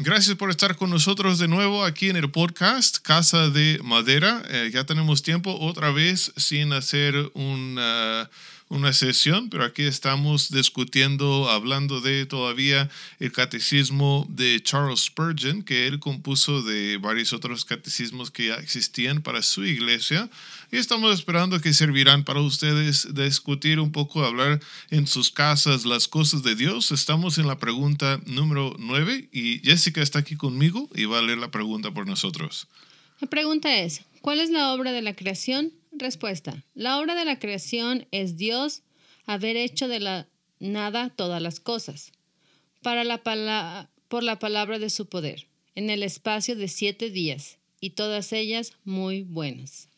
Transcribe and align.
Gracias 0.00 0.36
por 0.36 0.50
estar 0.50 0.76
con 0.76 0.90
nosotros 0.90 1.38
de 1.38 1.48
nuevo 1.48 1.84
aquí 1.84 2.10
en 2.10 2.16
el 2.16 2.30
podcast 2.30 2.98
Casa 2.98 3.48
de 3.48 3.80
Madera. 3.82 4.42
Eh, 4.48 4.70
ya 4.72 4.84
tenemos 4.84 5.22
tiempo 5.22 5.56
otra 5.58 5.90
vez 5.90 6.32
sin 6.36 6.74
hacer 6.74 7.30
una, 7.32 8.28
una 8.68 8.92
sesión, 8.92 9.48
pero 9.48 9.64
aquí 9.64 9.82
estamos 9.82 10.50
discutiendo, 10.50 11.48
hablando 11.48 12.00
de 12.00 12.26
todavía 12.26 12.90
el 13.18 13.32
catecismo 13.32 14.26
de 14.28 14.62
Charles 14.62 15.00
Spurgeon, 15.04 15.62
que 15.62 15.86
él 15.86 16.00
compuso 16.00 16.62
de 16.62 16.98
varios 16.98 17.32
otros 17.32 17.64
catecismos 17.64 18.30
que 18.30 18.48
ya 18.48 18.54
existían 18.56 19.22
para 19.22 19.42
su 19.42 19.64
iglesia. 19.64 20.28
Y 20.70 20.76
estamos 20.76 21.14
esperando 21.14 21.60
que 21.60 21.72
servirán 21.72 22.24
para 22.24 22.40
ustedes 22.40 23.14
discutir 23.14 23.80
un 23.80 23.90
poco, 23.90 24.24
hablar 24.24 24.60
en 24.90 25.06
sus 25.06 25.30
casas 25.30 25.86
las 25.86 26.06
cosas 26.06 26.42
de 26.42 26.54
Dios. 26.54 26.92
Estamos 26.92 27.38
en 27.38 27.46
la 27.46 27.58
pregunta 27.58 28.20
número 28.26 28.76
9 28.78 29.30
y 29.32 29.60
Jessica 29.60 30.02
está 30.02 30.18
aquí 30.18 30.36
conmigo 30.36 30.90
y 30.94 31.06
va 31.06 31.20
a 31.20 31.22
leer 31.22 31.38
la 31.38 31.50
pregunta 31.50 31.90
por 31.92 32.06
nosotros. 32.06 32.68
La 33.20 33.28
pregunta 33.28 33.78
es, 33.78 34.02
¿cuál 34.20 34.40
es 34.40 34.50
la 34.50 34.72
obra 34.74 34.92
de 34.92 35.02
la 35.02 35.14
creación? 35.14 35.72
Respuesta, 35.98 36.64
la 36.74 36.98
obra 36.98 37.14
de 37.14 37.24
la 37.24 37.38
creación 37.38 38.06
es 38.10 38.36
Dios 38.36 38.82
haber 39.26 39.56
hecho 39.56 39.88
de 39.88 40.00
la 40.00 40.28
nada 40.60 41.10
todas 41.10 41.42
las 41.42 41.60
cosas, 41.60 42.12
para 42.82 43.04
la 43.04 43.90
por 44.08 44.22
la 44.22 44.38
palabra 44.38 44.78
de 44.78 44.90
su 44.90 45.08
poder, 45.08 45.46
en 45.74 45.90
el 45.90 46.02
espacio 46.02 46.56
de 46.56 46.68
siete 46.68 47.10
días, 47.10 47.58
y 47.80 47.90
todas 47.90 48.32
ellas 48.32 48.72
muy 48.84 49.22
buenas. 49.22 49.88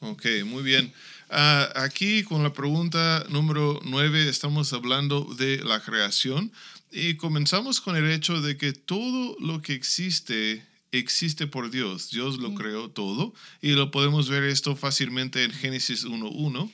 Ok, 0.00 0.26
muy 0.44 0.62
bien. 0.62 0.92
Ah, 1.30 1.70
aquí 1.76 2.22
con 2.24 2.42
la 2.42 2.52
pregunta 2.52 3.24
número 3.30 3.80
nueve 3.84 4.28
estamos 4.28 4.72
hablando 4.72 5.24
de 5.38 5.58
la 5.64 5.80
creación 5.80 6.52
y 6.90 7.14
comenzamos 7.16 7.80
con 7.80 7.96
el 7.96 8.10
hecho 8.10 8.40
de 8.40 8.56
que 8.56 8.72
todo 8.72 9.36
lo 9.40 9.62
que 9.62 9.72
existe 9.72 10.64
existe 10.98 11.46
por 11.46 11.70
Dios. 11.70 12.10
Dios 12.10 12.38
lo 12.38 12.54
creó 12.54 12.90
todo 12.90 13.34
y 13.60 13.72
lo 13.72 13.90
podemos 13.90 14.28
ver 14.28 14.44
esto 14.44 14.76
fácilmente 14.76 15.44
en 15.44 15.52
Génesis 15.52 16.04
1.1. 16.04 16.70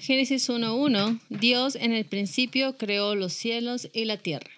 Génesis 0.00 0.48
1.1, 0.48 1.20
Dios 1.28 1.74
en 1.74 1.92
el 1.92 2.04
principio 2.04 2.76
creó 2.76 3.14
los 3.14 3.32
cielos 3.32 3.88
y 3.92 4.04
la 4.04 4.16
tierra. 4.16 4.50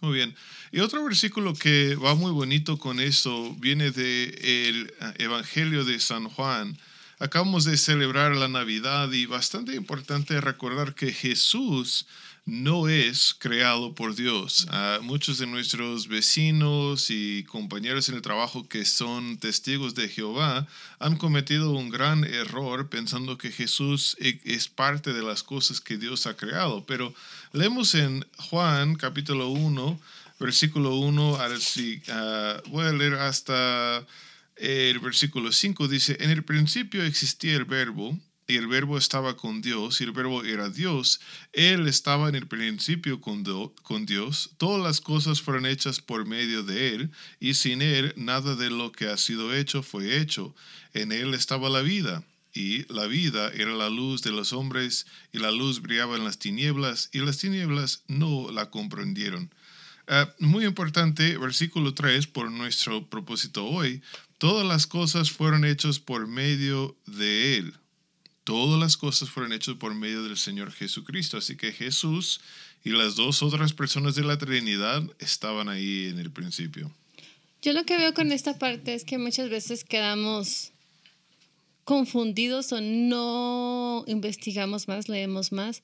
Muy 0.00 0.14
bien. 0.14 0.34
Y 0.72 0.80
otro 0.80 1.04
versículo 1.04 1.54
que 1.54 1.96
va 1.96 2.14
muy 2.14 2.30
bonito 2.30 2.78
con 2.78 3.00
eso 3.00 3.54
viene 3.58 3.90
del 3.90 4.34
el 4.42 4.94
Evangelio 5.18 5.84
de 5.84 5.98
San 5.98 6.28
Juan. 6.28 6.78
Acabamos 7.18 7.64
de 7.64 7.76
celebrar 7.76 8.36
la 8.36 8.46
Navidad 8.46 9.10
y 9.10 9.26
bastante 9.26 9.74
importante 9.74 10.40
recordar 10.40 10.94
que 10.94 11.12
Jesús 11.12 12.06
no 12.48 12.88
es 12.88 13.36
creado 13.38 13.94
por 13.94 14.14
Dios. 14.14 14.66
Ah, 14.70 15.00
muchos 15.02 15.36
de 15.36 15.46
nuestros 15.46 16.08
vecinos 16.08 17.10
y 17.10 17.44
compañeros 17.44 18.08
en 18.08 18.14
el 18.14 18.22
trabajo 18.22 18.66
que 18.66 18.86
son 18.86 19.36
testigos 19.36 19.94
de 19.94 20.08
Jehová 20.08 20.66
han 20.98 21.18
cometido 21.18 21.72
un 21.72 21.90
gran 21.90 22.24
error 22.24 22.88
pensando 22.88 23.36
que 23.36 23.52
Jesús 23.52 24.16
e, 24.18 24.40
es 24.44 24.66
parte 24.68 25.12
de 25.12 25.22
las 25.22 25.42
cosas 25.42 25.82
que 25.82 25.98
Dios 25.98 26.26
ha 26.26 26.38
creado. 26.38 26.86
Pero 26.86 27.14
leemos 27.52 27.94
en 27.94 28.26
Juan 28.38 28.94
capítulo 28.94 29.50
1, 29.50 30.00
versículo 30.40 30.96
1 30.96 31.36
al... 31.36 31.52
Uh, 31.52 32.70
voy 32.70 32.86
a 32.86 32.92
leer 32.92 33.14
hasta 33.16 34.06
el 34.56 34.98
versículo 35.00 35.52
5. 35.52 35.86
Dice, 35.86 36.16
en 36.20 36.30
el 36.30 36.42
principio 36.42 37.04
existía 37.04 37.56
el 37.56 37.66
verbo 37.66 38.18
y 38.48 38.56
el 38.56 38.66
verbo 38.66 38.96
estaba 38.96 39.36
con 39.36 39.60
Dios, 39.60 40.00
y 40.00 40.04
el 40.04 40.12
verbo 40.12 40.42
era 40.42 40.70
Dios. 40.70 41.20
Él 41.52 41.86
estaba 41.86 42.30
en 42.30 42.34
el 42.34 42.48
principio 42.48 43.20
con, 43.20 43.44
con, 43.82 44.06
Dios. 44.06 44.52
Todas 44.56 44.82
las 44.82 45.02
cosas 45.02 45.42
fueron 45.42 45.66
hechas 45.66 46.00
por 46.00 46.24
medio 46.24 46.62
de 46.62 46.94
Él, 46.94 47.10
y 47.40 47.54
sin 47.54 47.82
Él 47.82 48.14
nada 48.16 48.56
de 48.56 48.70
lo 48.70 48.90
que 48.90 49.06
ha 49.06 49.18
sido 49.18 49.54
hecho 49.54 49.82
fue 49.82 50.18
hecho. 50.18 50.56
En 50.94 51.12
Él 51.12 51.34
estaba 51.34 51.68
la 51.68 51.82
vida, 51.82 52.24
y 52.54 52.90
la 52.90 53.06
vida 53.06 53.50
era 53.50 53.74
la 53.74 53.90
luz 53.90 54.22
de 54.22 54.32
los 54.32 54.54
hombres, 54.54 55.06
y 55.30 55.38
la 55.38 55.50
luz 55.50 55.82
brillaba 55.82 56.16
en 56.16 56.24
las 56.24 56.38
tinieblas, 56.38 57.10
y 57.12 57.18
las 57.18 57.36
tinieblas 57.36 58.02
no 58.08 58.50
la 58.50 58.70
comprendieron. 58.70 59.54
Ah, 60.06 60.32
muy 60.38 60.64
importante, 60.64 61.36
versículo 61.36 61.92
3, 61.92 62.26
por 62.28 62.50
nuestro 62.50 63.10
propósito 63.10 63.66
hoy, 63.66 64.00
todas 64.38 64.66
las 64.66 64.86
cosas 64.86 65.30
fueron 65.30 65.66
hechas 65.66 65.98
por 65.98 66.26
medio 66.26 66.96
de 67.04 67.58
Él 67.58 67.74
todas 68.48 68.80
las 68.80 68.96
cosas 68.96 69.28
fueron 69.28 69.52
hechas 69.52 69.74
por 69.74 69.94
medio 69.94 70.22
del 70.22 70.38
Señor 70.38 70.72
Jesucristo. 70.72 71.36
Así 71.36 71.54
que 71.58 71.70
Jesús 71.70 72.40
y 72.82 72.88
las 72.92 73.14
dos 73.14 73.42
otras 73.42 73.74
personas 73.74 74.14
de 74.14 74.24
la 74.24 74.38
Trinidad 74.38 75.02
estaban 75.18 75.68
ahí 75.68 76.06
en 76.06 76.18
el 76.18 76.30
principio. 76.30 76.90
Yo 77.60 77.74
lo 77.74 77.84
que 77.84 77.98
veo 77.98 78.14
con 78.14 78.32
esta 78.32 78.58
parte 78.58 78.94
es 78.94 79.04
que 79.04 79.18
muchas 79.18 79.50
veces 79.50 79.84
quedamos 79.84 80.72
confundidos 81.84 82.72
o 82.72 82.80
no 82.80 84.04
investigamos 84.06 84.88
más, 84.88 85.10
leemos 85.10 85.52
más, 85.52 85.82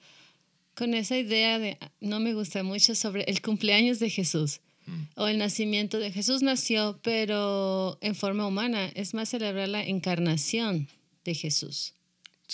con 0.74 0.94
esa 0.94 1.18
idea 1.18 1.58
de, 1.58 1.76
no 2.00 2.18
me 2.18 2.32
gusta 2.32 2.62
mucho, 2.62 2.94
sobre 2.94 3.24
el 3.24 3.42
cumpleaños 3.42 3.98
de 3.98 4.08
Jesús 4.08 4.60
mm. 4.86 5.02
o 5.16 5.26
el 5.26 5.36
nacimiento 5.36 5.98
de 5.98 6.10
Jesús 6.10 6.40
nació, 6.40 6.98
pero 7.02 7.98
en 8.00 8.14
forma 8.14 8.46
humana. 8.46 8.86
Es 8.94 9.12
más 9.12 9.28
celebrar 9.28 9.68
la 9.68 9.84
encarnación 9.84 10.88
de 11.26 11.34
Jesús. 11.34 11.92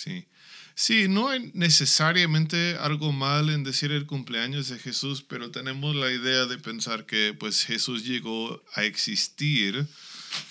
Sí. 0.03 0.25
Sí, 0.73 1.07
no 1.07 1.29
hay 1.29 1.51
necesariamente 1.53 2.75
algo 2.79 3.11
mal 3.11 3.49
en 3.49 3.63
decir 3.63 3.91
el 3.91 4.07
cumpleaños 4.07 4.69
de 4.69 4.79
Jesús, 4.79 5.21
pero 5.21 5.51
tenemos 5.51 5.95
la 5.95 6.11
idea 6.11 6.45
de 6.45 6.57
pensar 6.57 7.05
que 7.05 7.35
pues 7.37 7.65
Jesús 7.65 8.03
llegó 8.03 8.63
a 8.73 8.83
existir 8.83 9.85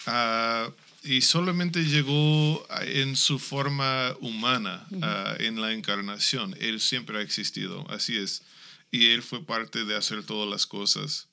ah, 0.06 0.70
y 1.02 1.22
solamente 1.22 1.82
llegó 1.84 2.64
en 2.82 3.16
su 3.16 3.40
forma 3.40 4.14
humana, 4.20 4.86
ah, 5.02 5.34
en 5.40 5.60
la 5.60 5.72
encarnación. 5.72 6.54
Él 6.60 6.80
siempre 6.80 7.18
ha 7.18 7.22
existido, 7.22 7.90
así 7.90 8.16
es. 8.16 8.42
Y 8.92 9.08
Él 9.08 9.22
fue 9.22 9.44
parte 9.44 9.84
de 9.84 9.96
hacer 9.96 10.22
todas 10.22 10.48
las 10.48 10.66
cosas. 10.66 11.28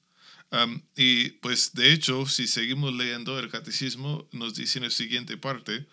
y 0.96 1.30
pues 1.42 1.74
de 1.74 1.92
hecho, 1.94 2.26
si 2.26 2.48
seguimos 2.48 2.94
leyendo 2.94 3.38
el 3.38 3.50
catecismo, 3.50 4.28
nos 4.32 4.56
dice 4.56 4.80
en 4.80 4.86
la 4.86 4.90
siguiente 4.90 5.38
parte, 5.38 5.86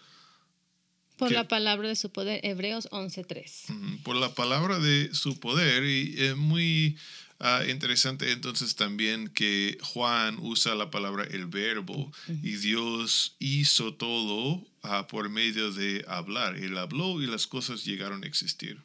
por 1.16 1.32
la 1.32 1.46
palabra 1.48 1.88
de 1.88 1.96
su 1.96 2.10
poder, 2.10 2.40
Hebreos 2.44 2.88
11.3. 2.90 4.02
Por 4.02 4.16
la 4.16 4.34
palabra 4.34 4.78
de 4.78 5.14
su 5.14 5.38
poder, 5.38 5.84
y 5.84 6.14
es 6.18 6.36
muy 6.36 6.96
ah, 7.38 7.62
interesante 7.68 8.32
entonces 8.32 8.74
también 8.74 9.28
que 9.28 9.78
Juan 9.82 10.38
usa 10.40 10.74
la 10.74 10.90
palabra 10.90 11.24
el 11.30 11.46
verbo, 11.46 12.12
y 12.28 12.56
Dios 12.56 13.36
hizo 13.38 13.94
todo 13.94 14.66
ah, 14.82 15.06
por 15.06 15.28
medio 15.28 15.72
de 15.72 16.04
hablar. 16.08 16.56
Él 16.56 16.76
habló 16.78 17.22
y 17.22 17.26
las 17.26 17.46
cosas 17.46 17.84
llegaron 17.84 18.24
a 18.24 18.26
existir. 18.26 18.82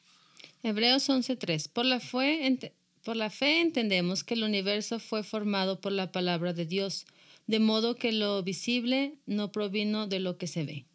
Hebreos 0.61 1.09
11.3. 1.09 1.69
Por 1.71 1.85
la 1.85 1.99
fe, 1.99 2.73
por 3.03 3.15
la 3.15 3.29
fe 3.29 3.61
entendemos 3.61 4.23
que 4.23 4.33
el 4.33 4.43
universo 4.43 4.99
fue 4.99 5.23
formado 5.23 5.79
por 5.79 5.91
la 5.91 6.11
palabra 6.11 6.53
de 6.53 6.65
Dios, 6.65 7.05
de 7.47 7.59
modo 7.59 7.95
que 7.95 8.11
lo 8.11 8.43
visible 8.43 9.15
no 9.25 9.51
provino 9.51 10.05
de 10.07 10.19
lo 10.19 10.37
que 10.37 10.47
se 10.47 10.65
ve. 10.65 10.85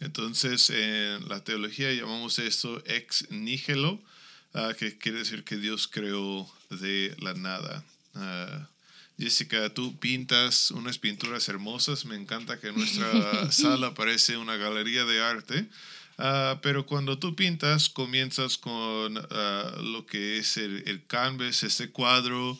Entonces, 0.00 0.70
en 0.70 1.28
la 1.28 1.42
teología 1.44 1.92
llamamos 1.92 2.38
esto 2.38 2.82
ex 2.86 3.30
nihilo, 3.30 4.00
ah, 4.52 4.72
que 4.78 4.98
quiere 4.98 5.18
decir 5.18 5.44
que 5.44 5.56
Dios 5.56 5.88
creó 5.88 6.50
de 6.70 7.14
la 7.20 7.34
nada. 7.34 7.84
Ah, 8.14 8.68
Jessica, 9.18 9.72
tú 9.72 9.96
pintas 9.98 10.72
unas 10.72 10.98
pinturas 10.98 11.48
hermosas. 11.48 12.04
Me 12.04 12.16
encanta 12.16 12.60
que 12.60 12.72
nuestra 12.72 13.50
sala 13.52 13.94
parece 13.94 14.36
una 14.36 14.56
galería 14.56 15.04
de 15.04 15.22
arte. 15.22 15.66
Ah, 16.18 16.58
pero 16.62 16.86
cuando 16.86 17.18
tú 17.18 17.34
pintas, 17.34 17.88
comienzas 17.88 18.58
con 18.58 19.14
lo 19.14 20.06
que 20.06 20.38
es 20.38 20.56
el, 20.56 21.02
canvas, 21.06 21.62
ese 21.62 21.90
cuadro, 21.90 22.58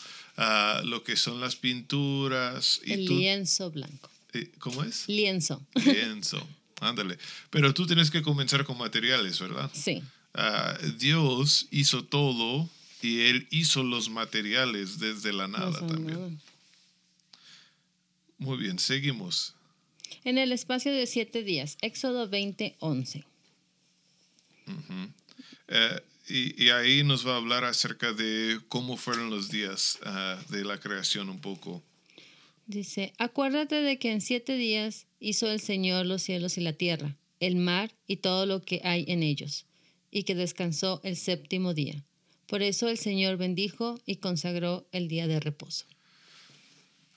lo 0.85 1.03
que 1.03 1.17
son 1.17 1.41
las 1.41 1.57
pinturas. 1.57 2.81
Y 2.85 2.93
el 2.93 3.05
lienzo 3.05 3.71
blanco. 3.71 4.11
Eh, 4.35 4.51
¿Cómo 4.59 4.83
es? 4.83 5.09
Lienzo. 5.09 5.63
Lienzo. 5.75 6.45
Ándale. 6.85 7.19
Pero 7.51 7.73
tú 7.73 7.87
tienes 7.87 8.11
que 8.11 8.23
comenzar 8.23 8.65
con 8.65 8.79
materiales, 8.79 9.41
¿verdad? 9.41 9.71
Sí. 9.73 10.03
Ah, 10.35 10.77
Dios 10.99 11.67
hizo 11.71 12.05
todo 12.05 12.69
y 13.01 13.23
Él 13.23 13.47
hizo 13.51 13.83
los 13.83 14.11
materiales 14.11 14.99
desde 14.99 15.33
la 15.33 15.49
nada 15.49 15.87
también. 15.87 16.41
Muy 18.39 18.59
bien, 18.59 18.79
seguimos. 18.79 19.55
En 20.25 20.39
el 20.39 20.53
espacio 20.53 20.93
de 20.93 21.07
siete 21.07 21.43
días, 21.43 21.79
Éxodo 21.81 22.29
20, 22.29 22.77
11. 22.81 23.25
Eh, 25.69 26.01
y, 26.29 26.69
ahí 26.71 27.05
nos 27.05 27.27
va 27.27 27.35
a 27.35 27.37
hablar 27.37 27.65
acerca 27.65 28.13
de 28.13 28.61
cómo 28.69 28.97
fueron 28.97 29.31
los 29.31 29.51
días 29.51 29.99
ah, 30.05 30.39
de 30.49 30.65
la 30.65 30.79
creación 30.79 31.29
un 31.29 31.41
poco. 31.41 31.83
Dice, 32.67 33.13
acuérdate 33.19 33.77
de 33.83 33.99
que 33.99 34.11
en 34.11 34.23
siete 34.23 34.57
días 34.57 35.07
hizo 35.25 35.51
el 35.51 35.61
Señor 35.61 36.07
los 36.07 36.23
cielos 36.23 36.59
y 36.59 36.61
la 36.61 36.75
tierra, 36.75 37.17
el 37.41 37.57
mar 37.57 37.91
y 38.07 38.17
todo 38.17 38.47
lo 38.47 38.63
que 38.63 38.81
hay 38.85 39.05
en 39.09 39.23
ellos, 39.23 39.67
y 40.11 40.25
que 40.25 40.35
descansó 40.35 41.01
el 41.03 41.17
séptimo 41.17 41.75
día. 41.75 42.05
Por 42.47 42.63
eso 42.63 42.89
el 42.89 42.99
Señor 42.99 43.37
bendijo 43.37 43.99
y 44.07 44.17
consagró 44.17 44.87
el 44.93 45.09
día 45.09 45.27
de 45.27 45.41
reposo. 45.41 45.87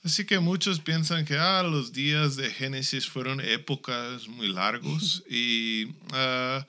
Así 0.02 0.24
que 0.24 0.38
muchos 0.38 0.80
piensan 0.80 1.24
que 1.24 1.36
ah, 1.36 1.62
los 1.62 1.92
días 1.92 2.36
de 2.36 2.50
Génesis 2.50 3.06
fueron 3.08 3.40
épocas 3.40 4.28
muy 4.28 4.48
largos 4.48 5.22
y 5.30 5.88
ah, 6.12 6.66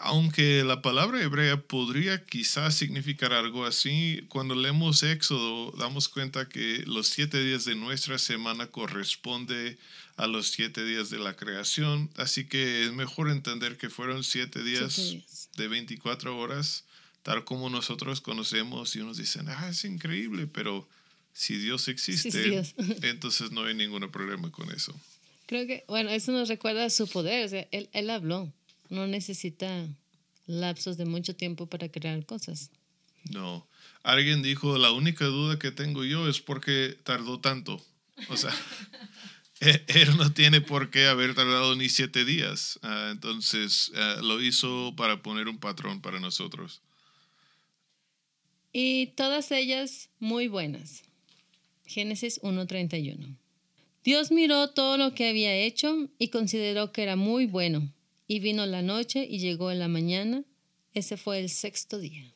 aunque 0.00 0.64
la 0.64 0.82
palabra 0.82 1.22
hebrea 1.22 1.60
podría 1.60 2.24
quizás 2.24 2.74
significar 2.74 3.32
algo 3.32 3.66
así, 3.66 4.24
cuando 4.28 4.54
leemos 4.54 5.02
Éxodo 5.02 5.72
damos 5.72 6.08
cuenta 6.08 6.48
que 6.48 6.82
los 6.86 7.08
siete 7.08 7.42
días 7.42 7.64
de 7.64 7.74
nuestra 7.74 8.18
semana 8.18 8.68
corresponde 8.68 9.78
a 10.16 10.26
los 10.26 10.48
siete 10.48 10.84
días 10.84 11.10
de 11.10 11.18
la 11.18 11.34
creación, 11.36 12.10
así 12.16 12.46
que 12.46 12.84
es 12.84 12.92
mejor 12.92 13.30
entender 13.30 13.76
que 13.76 13.90
fueron 13.90 14.24
siete 14.24 14.62
días, 14.62 14.96
días. 14.96 15.48
de 15.56 15.68
24 15.68 16.36
horas, 16.36 16.84
tal 17.22 17.44
como 17.44 17.70
nosotros 17.70 18.20
conocemos 18.20 18.94
y 18.96 19.00
unos 19.00 19.16
dicen, 19.16 19.48
ah, 19.48 19.68
es 19.68 19.84
increíble, 19.84 20.46
pero 20.46 20.88
si 21.32 21.56
Dios 21.56 21.88
existe, 21.88 22.30
Sí, 22.30 22.38
es 22.38 22.44
Dios. 22.44 22.74
entonces 23.02 23.50
no 23.52 23.64
hay 23.64 23.74
ningún 23.74 24.10
problema 24.10 24.50
con 24.50 24.70
eso. 24.72 24.94
Creo 25.46 25.66
que, 25.66 25.84
bueno, 25.88 26.10
eso 26.10 26.32
nos 26.32 26.48
recuerda 26.48 26.88
su 26.90 27.08
poder. 27.08 27.44
O 27.44 27.48
sea, 27.48 27.66
él, 27.72 27.88
él 27.92 28.08
habló. 28.10 28.52
No 28.88 29.06
necesita 29.06 29.88
lapsos 30.46 30.96
de 30.96 31.06
mucho 31.06 31.34
tiempo 31.34 31.66
para 31.66 31.88
crear 31.88 32.24
cosas. 32.24 32.70
No. 33.30 33.66
Alguien 34.02 34.42
dijo, 34.42 34.78
la 34.78 34.92
única 34.92 35.24
duda 35.24 35.58
que 35.58 35.70
tengo 35.70 36.04
yo 36.04 36.28
es 36.28 36.40
por 36.40 36.60
qué 36.60 36.96
tardó 37.02 37.40
tanto. 37.40 37.84
O 38.28 38.36
sea, 38.36 38.54
él 39.88 40.16
no 40.16 40.32
tiene 40.32 40.62
por 40.62 40.90
qué 40.90 41.06
haber 41.06 41.34
tardado 41.34 41.76
ni 41.76 41.90
siete 41.90 42.24
días. 42.24 42.78
Ah, 42.82 43.10
entonces, 43.12 43.92
ah, 43.94 44.16
lo 44.22 44.40
hizo 44.42 44.94
para 44.96 45.22
poner 45.22 45.48
un 45.48 45.58
patrón 45.58 46.00
para 46.00 46.18
nosotros. 46.18 46.80
Y 48.72 49.08
todas 49.08 49.50
ellas 49.50 50.08
muy 50.18 50.48
buenas. 50.48 51.02
Génesis 51.86 52.40
1.31. 52.40 53.36
Dios 54.02 54.30
miró 54.30 54.70
todo 54.70 54.96
lo 54.96 55.14
que 55.14 55.28
había 55.28 55.54
hecho 55.54 56.08
y 56.18 56.28
consideró 56.28 56.92
que 56.92 57.02
era 57.02 57.16
muy 57.16 57.46
bueno. 57.46 57.92
Y 58.26 58.40
vino 58.40 58.64
la 58.64 58.80
noche 58.80 59.26
y 59.28 59.40
llegó 59.40 59.72
la 59.72 59.88
mañana. 59.88 60.44
Ese 60.94 61.16
fue 61.16 61.40
el 61.40 61.50
sexto 61.50 61.98
día. 61.98 62.32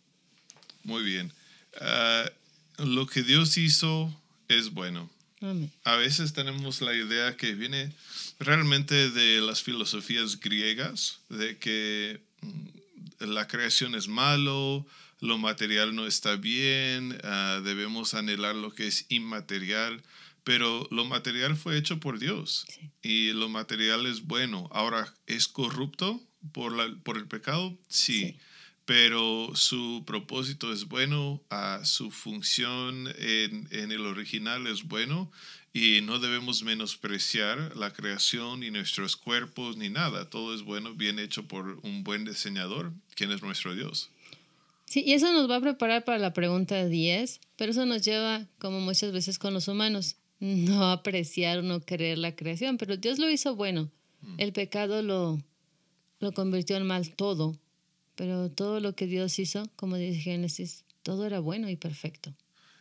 Muy 0.82 1.02
bien. 1.04 1.32
Ah, 1.80 2.30
lo 2.78 3.06
que 3.06 3.22
Dios 3.22 3.56
hizo 3.56 4.14
es 4.48 4.70
bueno. 4.72 5.08
Amén. 5.50 5.70
A 5.84 5.96
veces 5.96 6.32
tenemos 6.32 6.80
la 6.80 6.94
idea 6.94 7.36
que 7.36 7.54
viene 7.54 7.92
realmente 8.38 9.10
de 9.10 9.40
las 9.40 9.62
filosofías 9.62 10.40
griegas, 10.40 11.20
de 11.28 11.58
que 11.58 12.20
mm, 12.40 13.24
la 13.32 13.46
creación 13.48 13.94
es 13.94 14.08
malo, 14.08 14.86
lo 15.20 15.38
material 15.38 15.94
no 15.94 16.06
está 16.06 16.36
bien, 16.36 17.18
ah, 17.24 17.60
debemos 17.64 18.14
anhelar 18.14 18.54
lo 18.54 18.74
que 18.74 18.86
es 18.86 19.06
inmaterial, 19.08 20.02
pero 20.44 20.86
lo 20.90 21.04
material 21.04 21.56
fue 21.56 21.78
hecho 21.78 21.98
por 22.00 22.18
Dios 22.18 22.66
Sí. 22.68 22.90
y 23.02 23.32
lo 23.32 23.48
material 23.48 24.06
es 24.06 24.22
bueno. 24.22 24.68
Ahora, 24.72 25.12
¿es 25.26 25.48
corrupto 25.48 26.20
por, 26.52 26.72
la, 26.76 26.94
por 27.02 27.16
el 27.16 27.26
pecado? 27.26 27.78
Sí. 27.88 28.20
Sí. 28.20 28.38
Pero 28.84 29.50
su 29.54 30.02
propósito 30.06 30.72
es 30.72 30.86
bueno, 30.86 31.42
ah, 31.50 31.80
su 31.84 32.10
función 32.10 33.08
en, 33.18 33.66
en 33.70 33.92
el 33.92 34.04
original 34.06 34.66
es 34.66 34.84
bueno 34.84 35.30
y 35.72 36.00
no 36.02 36.20
debemos 36.20 36.62
menospreciar 36.62 37.76
la 37.76 37.92
creación 37.92 38.60
ni 38.60 38.70
nuestros 38.70 39.16
cuerpos 39.16 39.76
ni 39.76 39.88
nada. 39.88 40.30
Todo 40.30 40.54
es 40.54 40.62
bueno, 40.62 40.94
bien 40.94 41.18
hecho 41.18 41.48
por 41.48 41.80
un 41.82 42.04
buen 42.04 42.24
diseñador, 42.24 42.92
quien 43.16 43.32
es 43.32 43.42
nuestro 43.42 43.74
Dios. 43.74 44.10
Sí, 44.86 45.02
y 45.04 45.14
eso 45.14 45.32
nos 45.32 45.50
va 45.50 45.56
a 45.56 45.60
preparar 45.60 46.04
para 46.04 46.18
la 46.18 46.32
pregunta 46.32 46.86
10, 46.86 47.40
pero 47.56 47.72
eso 47.72 47.86
nos 47.86 48.02
lleva, 48.02 48.46
como 48.58 48.78
muchas 48.78 49.12
veces 49.12 49.40
con 49.40 49.52
los 49.52 49.66
humanos, 49.66 50.16
no 50.38 50.90
apreciar 50.90 51.58
o 51.58 51.62
no 51.62 51.80
querer 51.80 52.18
la 52.18 52.36
creación, 52.36 52.78
pero 52.78 52.96
Dios 52.96 53.18
lo 53.18 53.28
hizo 53.28 53.56
bueno. 53.56 53.90
El 54.38 54.52
pecado 54.52 55.02
lo, 55.02 55.42
lo 56.20 56.32
convirtió 56.32 56.76
en 56.76 56.86
mal 56.86 57.10
todo, 57.16 57.58
pero 58.16 58.50
todo 58.50 58.80
lo 58.80 58.94
que 58.94 59.06
Dios 59.06 59.38
hizo, 59.38 59.68
como 59.76 59.96
dice 59.96 60.20
Génesis, 60.20 60.84
todo 61.02 61.26
era 61.26 61.40
bueno 61.40 61.68
y 61.68 61.76
perfecto. 61.76 62.34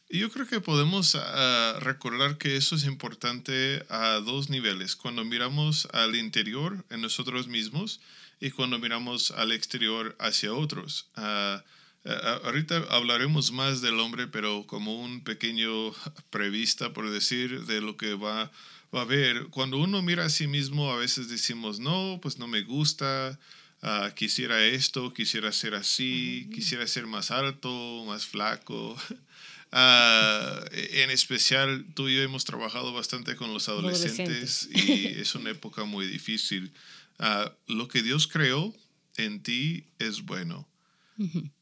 Yo 0.09 0.29
creo 0.29 0.47
que 0.47 0.61
podemos 0.61 1.15
ah, 1.15 1.77
recordar 1.79 2.37
que 2.37 2.55
eso 2.55 2.75
es 2.75 2.83
importante 2.83 3.83
a 3.89 4.21
dos 4.23 4.49
niveles. 4.49 4.95
Cuando 4.95 5.25
miramos 5.25 5.87
al 5.91 6.15
interior 6.15 6.85
en 6.91 7.01
nosotros 7.01 7.47
mismos 7.47 7.99
y 8.39 8.51
cuando 8.51 8.77
miramos 8.77 9.31
al 9.31 9.51
exterior 9.51 10.15
hacia 10.19 10.53
otros. 10.53 11.09
Ah, 11.15 11.63
ah, 12.05 12.41
ahorita 12.43 12.77
hablaremos 12.91 13.51
más 13.51 13.81
del 13.81 13.99
hombre, 13.99 14.27
pero 14.27 14.67
como 14.67 15.01
un 15.01 15.23
pequeño 15.23 15.91
prevista, 16.29 16.93
por 16.93 17.09
decir, 17.09 17.65
de 17.65 17.81
lo 17.81 17.97
que 17.97 18.13
va, 18.13 18.51
va 18.93 18.99
a 18.99 19.03
haber. 19.03 19.47
Cuando 19.47 19.77
uno 19.77 20.03
mira 20.03 20.25
a 20.25 20.29
sí 20.29 20.45
mismo, 20.45 20.91
a 20.91 20.97
veces 20.97 21.27
decimos, 21.27 21.79
no, 21.79 22.19
pues 22.21 22.37
no 22.37 22.47
me 22.47 22.61
gusta. 22.61 23.39
Ah, 23.83 24.11
quisiera 24.15 24.63
esto, 24.65 25.13
quisiera 25.13 25.51
ser 25.51 25.75
así, 25.75 26.49
quisiera 26.53 26.87
ser 26.87 27.05
más 27.05 27.29
alto, 27.29 28.03
más 28.07 28.25
flaco. 28.25 28.97
Ah, 29.75 30.63
en 30.71 31.09
especial, 31.09 31.83
tú 31.95 32.07
y 32.07 32.15
yo 32.15 32.21
hemos 32.21 32.45
trabajado 32.45 32.93
bastante 32.93 33.35
con 33.35 33.51
los 33.53 33.69
adolescentes, 33.69 34.69
y 34.71 35.07
es 35.19 35.33
una 35.33 35.49
época 35.49 35.83
muy 35.83 36.05
difícil. 36.05 36.71
Ah, 37.17 37.51
lo 37.65 37.87
que 37.87 38.03
Dios 38.03 38.27
creó 38.27 38.71
en 39.17 39.41
ti 39.41 39.85
es 39.97 40.21
bueno. 40.21 40.67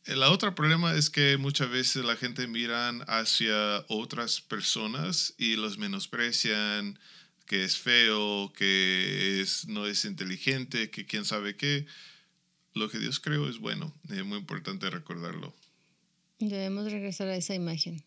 El 0.06 0.24
otro 0.24 0.56
problema 0.56 0.94
es 0.96 1.10
que 1.10 1.38
muchas 1.38 1.70
veces 1.70 2.04
la 2.04 2.16
gente 2.16 2.48
miran 2.48 3.04
hacia 3.08 3.86
otras 3.88 4.42
personas 4.42 5.34
y 5.38 5.56
los 5.56 5.78
menosprecian, 5.78 6.98
que 7.46 7.64
es 7.64 7.78
feo, 7.78 8.52
que 8.56 9.42
es, 9.42 9.68
no 9.68 9.86
es 9.88 10.06
inteligente, 10.06 10.90
que 10.90 11.06
quién 11.06 11.26
sabe 11.26 11.56
qué. 11.56 11.86
Lo 12.74 12.90
que 12.90 13.00
Dios 13.00 13.20
creó 13.20 13.50
es 13.50 13.60
bueno, 13.60 13.94
es 14.10 14.24
muy 14.24 14.38
importante 14.38 14.90
recordarlo. 14.90 15.54
Debemos 16.40 16.92
regresar 16.92 17.28
a 17.28 17.36
esa 17.36 17.54
imagen. 17.54 18.04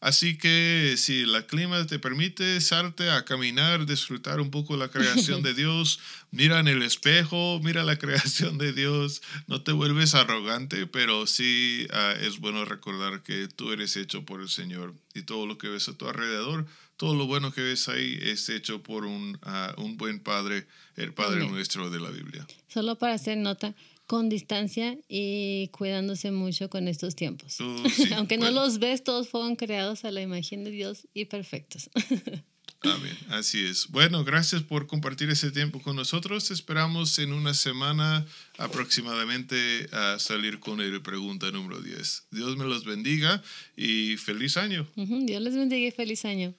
Así 0.00 0.38
que 0.38 0.94
si 0.96 1.26
la 1.26 1.46
clima 1.46 1.84
te 1.86 1.98
permite, 1.98 2.60
salte 2.60 3.10
a 3.10 3.24
caminar, 3.24 3.84
disfrutar 3.84 4.40
un 4.40 4.50
poco 4.50 4.76
la 4.76 4.88
creación 4.92 5.42
de 5.42 5.54
Dios, 5.54 5.98
mira 6.30 6.60
en 6.60 6.68
el 6.68 6.82
espejo, 6.82 7.60
mira 7.64 7.82
la 7.82 7.98
creación 7.98 8.58
de 8.58 8.72
Dios, 8.72 9.22
no 9.48 9.62
te 9.62 9.72
vuelves 9.72 10.14
arrogante, 10.14 10.86
pero 10.86 11.26
sí 11.26 11.88
ah, 11.92 12.14
es 12.20 12.38
bueno 12.38 12.64
recordar 12.64 13.22
que 13.22 13.48
tú 13.48 13.72
eres 13.72 13.96
hecho 13.96 14.24
por 14.24 14.40
el 14.40 14.48
Señor 14.48 14.94
y 15.14 15.22
todo 15.22 15.46
lo 15.46 15.58
que 15.58 15.68
ves 15.68 15.88
a 15.88 15.94
tu 15.94 16.06
alrededor, 16.06 16.66
todo 16.96 17.16
lo 17.16 17.26
bueno 17.26 17.52
que 17.52 17.62
ves 17.62 17.88
ahí 17.88 18.18
es 18.22 18.48
hecho 18.48 18.82
por 18.82 19.04
un, 19.04 19.38
ah, 19.42 19.74
un 19.78 19.96
buen 19.96 20.20
Padre, 20.20 20.66
el 20.96 21.12
Padre 21.12 21.40
Amén. 21.40 21.52
nuestro 21.52 21.90
de 21.90 21.98
la 21.98 22.10
Biblia. 22.10 22.46
Solo 22.68 22.98
para 22.98 23.14
hacer 23.14 23.36
nota, 23.36 23.74
con 24.08 24.30
distancia 24.30 24.98
y 25.06 25.68
cuidándose 25.68 26.32
mucho 26.32 26.70
con 26.70 26.88
estos 26.88 27.14
tiempos. 27.14 27.60
Uh, 27.60 27.88
sí, 27.94 28.12
Aunque 28.14 28.38
no 28.38 28.46
bueno. 28.46 28.62
los 28.62 28.78
ves, 28.80 29.04
todos 29.04 29.28
fueron 29.28 29.54
creados 29.54 30.04
a 30.04 30.10
la 30.10 30.22
imagen 30.22 30.64
de 30.64 30.70
Dios 30.70 31.06
y 31.14 31.26
perfectos. 31.26 31.90
Amén, 32.80 33.16
así 33.28 33.64
es. 33.64 33.88
Bueno, 33.88 34.24
gracias 34.24 34.62
por 34.62 34.86
compartir 34.86 35.28
ese 35.30 35.50
tiempo 35.50 35.82
con 35.82 35.96
nosotros. 35.96 36.50
Esperamos 36.50 37.18
en 37.18 37.32
una 37.32 37.52
semana 37.52 38.24
aproximadamente 38.56 39.88
a 39.92 40.18
salir 40.18 40.58
con 40.58 40.80
el 40.80 41.02
pregunta 41.02 41.50
número 41.50 41.80
10. 41.82 42.28
Dios 42.30 42.56
me 42.56 42.64
los 42.64 42.84
bendiga 42.84 43.42
y 43.76 44.16
feliz 44.16 44.56
año. 44.56 44.86
Ujú, 44.96 45.26
Dios 45.26 45.42
les 45.42 45.54
bendiga 45.54 45.88
y 45.88 45.90
feliz 45.90 46.24
año. 46.24 46.54